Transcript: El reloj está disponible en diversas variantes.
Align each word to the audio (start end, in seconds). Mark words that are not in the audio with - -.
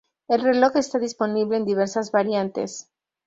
El 0.27 0.41
reloj 0.41 0.77
está 0.77 0.97
disponible 0.97 1.57
en 1.57 1.63
diversas 1.65 2.11
variantes. 2.11 2.89